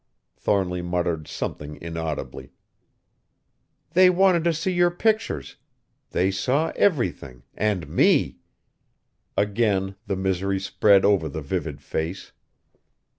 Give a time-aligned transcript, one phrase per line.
[0.35, 2.53] Thornly muttered something inaudibly.
[3.93, 5.57] "They wanted to see your pictures;
[6.09, 8.39] they saw everything, and me!"
[9.37, 12.31] Again the misery spread over the vivid face.